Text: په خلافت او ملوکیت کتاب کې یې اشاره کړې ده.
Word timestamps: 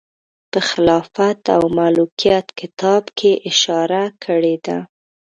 په 0.51 0.59
خلافت 0.69 1.39
او 1.55 1.63
ملوکیت 1.77 2.47
کتاب 2.59 3.03
کې 3.17 3.31
یې 3.35 3.41
اشاره 3.49 4.03
کړې 4.23 4.55
ده. 4.65 4.77